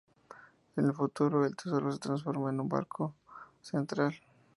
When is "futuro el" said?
0.93-1.55